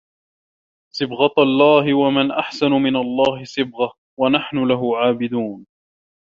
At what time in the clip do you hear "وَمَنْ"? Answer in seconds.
1.95-2.31